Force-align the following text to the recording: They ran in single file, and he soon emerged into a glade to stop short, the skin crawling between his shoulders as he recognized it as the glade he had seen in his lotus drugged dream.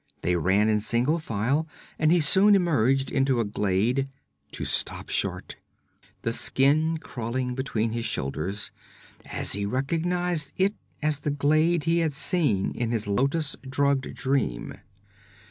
They 0.23 0.35
ran 0.35 0.67
in 0.67 0.79
single 0.79 1.19
file, 1.19 1.67
and 1.99 2.11
he 2.11 2.21
soon 2.21 2.55
emerged 2.55 3.11
into 3.11 3.39
a 3.39 3.45
glade 3.45 4.09
to 4.53 4.65
stop 4.65 5.09
short, 5.09 5.57
the 6.23 6.33
skin 6.33 6.97
crawling 6.97 7.53
between 7.53 7.91
his 7.91 8.03
shoulders 8.05 8.71
as 9.27 9.53
he 9.53 9.63
recognized 9.63 10.53
it 10.57 10.73
as 11.03 11.19
the 11.19 11.29
glade 11.29 11.83
he 11.83 11.99
had 11.99 12.13
seen 12.13 12.71
in 12.73 12.89
his 12.89 13.05
lotus 13.05 13.55
drugged 13.69 14.15
dream. 14.15 14.73